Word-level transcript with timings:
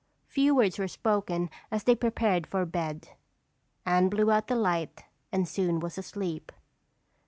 Few 0.25 0.55
words 0.55 0.79
were 0.79 0.87
spoken 0.87 1.51
as 1.69 1.83
they 1.83 1.93
prepared 1.93 2.47
for 2.47 2.65
bed. 2.65 3.09
Anne 3.85 4.09
blew 4.09 4.31
out 4.31 4.47
the 4.47 4.55
light 4.55 5.03
and 5.31 5.47
soon 5.47 5.79
was 5.79 5.95
asleep. 5.95 6.51